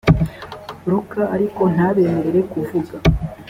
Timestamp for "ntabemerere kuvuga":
1.73-2.95